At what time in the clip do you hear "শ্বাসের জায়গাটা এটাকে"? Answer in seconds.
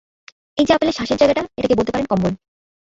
0.97-1.77